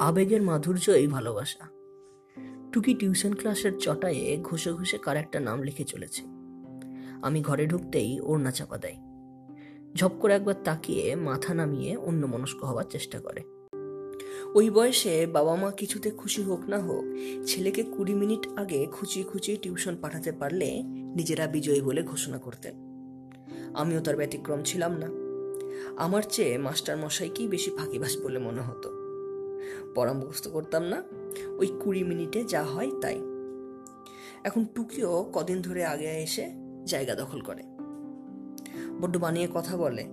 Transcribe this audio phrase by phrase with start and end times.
[0.00, 1.68] আবেগের মাধুর্য এই ভালোবাসা।
[2.72, 6.22] টুকি টিউশন ক্লাসের চটায়ে ঘষে ঘষে কার একটা নাম লিখে চলেছে।
[7.22, 8.96] আমি ঘরে ঢুকতেই ওড়না চাপা দেয়।
[9.94, 13.40] ঝপ করে একবার তাকিয়ে মাথা নামিয়ে অন্য মনস্ক হওয়ার চেষ্টা করে।
[14.54, 17.04] ওই বয়সে বাবা মা কিছুতে খুশি হোক না হোক,
[17.46, 22.74] ছেলেকে কুড়ি মিনিট আগে খুচিয়ে খুচিয়ে টিউশন পাঠাতে পারলে নিজেরা বিজয়ী বলে ঘোষণা করতেন।
[23.74, 25.08] আমিও তার ব্যতিক্রম ছিলাম না।
[25.96, 28.99] আমার চেয়ে মাস্টার মশাইকেই বেশি ফাঁকিবাস বলে মনে হতো।
[29.94, 31.02] পড়া মুখস্থ করতাম না।
[31.58, 33.20] ওই কুড়ি মিনিটে যা হয় তাই।
[34.44, 36.50] এখন টুকিও কদিন ধরে আগে এসে
[36.84, 37.62] জায়গা দখল করে।
[39.00, 40.04] বড্ড বানিয়ে কথা বলে।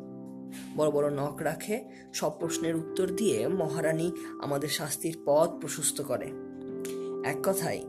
[0.75, 1.83] বড় বড় নখ রাখে,
[2.13, 6.31] সব প্রশ্নের উত্তর দিয়ে মহারানী আমাদের শাস্তির পথ প্রশস্ত করে।
[7.23, 7.85] এক কথায়,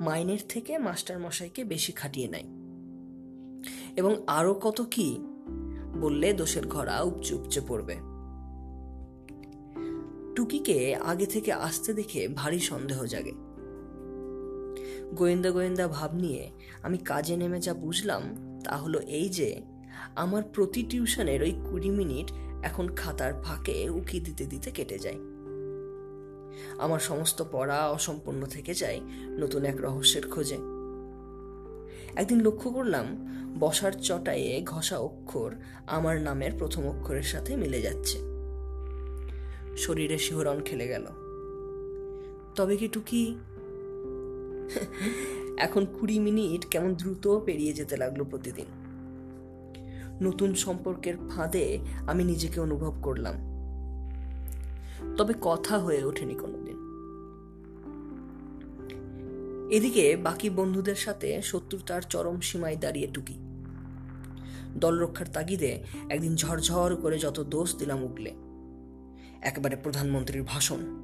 [0.00, 2.44] মাইনের থেকে মাস্টার মশাইকে বেশি খাটিয়ে নেয়।
[3.96, 5.18] এবং আরও কত কি
[6.00, 7.96] বললে দোষের ঘরা উপচে উপচে পড়বে।
[10.40, 13.32] টুকিকে আগে থেকে আসতে দেখে ভারী সন্দেহ জাগে।
[15.14, 16.50] গোয়েন্দা গোয়েন্দা ভাব নিয়ে
[16.82, 18.22] আমি কাজে নেমে যা বুঝলাম
[18.64, 19.62] তা হলো এই যে,
[20.16, 22.32] আমার প্রতি টিউশনের ওই কুড়ি মিনিট
[22.62, 25.16] এখন খাতার ফাঁকে উকি দিতে দিতে কেটে যায়।
[26.78, 29.00] আমার সমস্ত পড়া অসম্পূর্ণ থেকে যায়
[29.38, 30.56] নতুন এক রহস্যের খোঁজে।
[32.16, 33.06] একদিন লক্ষ্য করলাম
[33.60, 35.50] বসার চটায়ে ঘষা অক্ষর
[35.86, 38.29] আমার নামের প্রথম অক্ষরের সাথে মিলে যাচ্ছে।
[39.76, 41.06] শরীরে শিহরণ খেলে গেল।
[42.56, 43.38] তবে কি টুকি?
[45.58, 48.66] এখন কুড়ি মিনিট কেমন দ্রুত পেরিয়ে যেতে লাগল প্রতিদিন।
[50.22, 53.34] নতুন সম্পর্কের ফাঁদে আমি নিজেকে অনুভব করলাম।
[55.16, 56.90] তবে কথা হয়ে ওঠেনি কোনোদিন।
[59.70, 63.34] এদিকে বাকি বন্ধুদের সাথে শত্রুতার চরম সীমায় দাঁড়িয়ে টুকি।
[64.76, 68.49] দল রক্ষার তাগিদে একদিন ঝরঝর করে যত দোষ দিলাম উগলে।
[69.42, 71.00] একেবারে প্রধানমন্ত্রীর ভাষণ।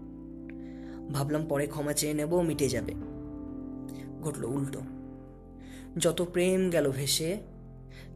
[1.12, 2.94] ভাবলাম পরে ক্ষমা চেয়ে নেব, মিটে যাবে।
[4.22, 4.80] ঘটল উল্টো।
[5.98, 7.38] যত প্রেম গেল ভেসে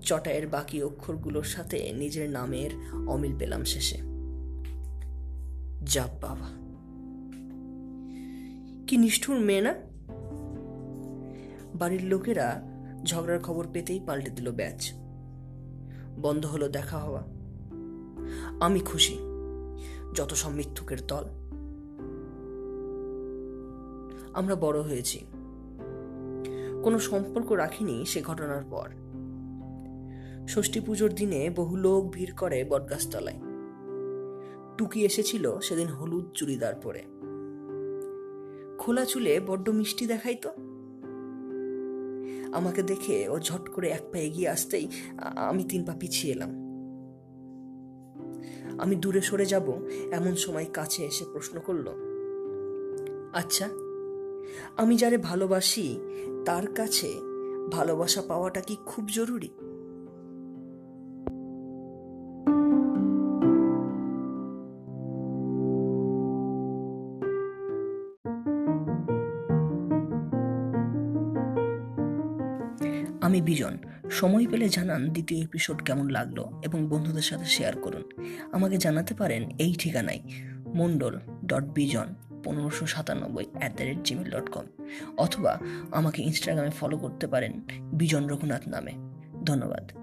[0.00, 2.70] চটায়ের বাকি অক্ষরগুলোর সাথে নিজের নামের
[3.08, 3.96] অমিল পেলাম শেষে।
[5.86, 6.48] যাব বাবা।
[8.86, 9.74] কি নিষ্ঠুর মেয়ে না?
[11.74, 12.62] বাড়ির লোকেরা
[13.04, 14.92] ঝগড়ার খবর পেতেই পাল্টে দিল ব্যাচ।
[16.20, 17.22] বন্ধ হলো দেখা হওয়া।
[18.60, 19.29] আমি খুশি।
[20.14, 21.24] যত সব মিথ্যুকের দল।
[24.32, 25.24] আমরা বড় হয়েছি।
[26.82, 28.90] কোনো সম্পর্ক রাখিনি সে ঘটনার পর।
[30.48, 33.40] ষষ্ঠী পুজোর দিনে বহু লোক ভিড় করে বটগাছতলায়।
[34.78, 37.02] টুকি এসেছিল সেদিন হলুদ চুড়িদার পরে।
[38.78, 40.48] খোলা চুলে বড্ড মিষ্টি দেখাইতো
[42.52, 44.88] আমাকে দেখে ও ঝট করে এক পা এগিয়ে আসতেই
[45.36, 46.59] আমি তিন পা পিছিয়ে এলাম।
[48.80, 49.66] আমি দূরে সরে যাব,
[50.10, 51.86] এমন সময় কাছে এসে প্রশ্ন করল
[53.32, 53.66] আচ্ছা
[54.76, 55.86] আমি যারে ভালোবাসি,
[56.44, 57.08] তার কাছে
[57.72, 59.50] ভালোবাসা পাওয়াটা কি খুব জরুরি?
[73.20, 73.78] আমি বিজন।
[74.10, 79.48] সময় পেলে জানান দ্বিতীয় এপিসোড কেমন লাগল এবং বন্ধুদের সাথে শেয়ার করুন। আমাকে জানাতে পারেন
[79.58, 80.20] এই ঠিকানায়
[80.74, 84.64] মন্ডল ডট বিজন পনেরোশো সাতানব্বই at the rate gmail dot com
[85.16, 85.58] অথবা
[85.90, 87.60] আমাকে ইনস্টাগ্রামে ফলো করতে পারেন
[87.92, 88.92] বিজন রঘুনাথ নামে।
[89.44, 89.99] ধন্যবাদ।